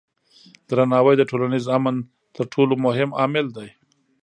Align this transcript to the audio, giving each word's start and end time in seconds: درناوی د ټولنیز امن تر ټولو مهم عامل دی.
درناوی 0.69 1.15
د 1.17 1.23
ټولنیز 1.29 1.65
امن 1.77 1.95
تر 2.35 2.43
ټولو 2.53 2.73
مهم 2.85 3.09
عامل 3.19 3.45
دی. 3.57 3.69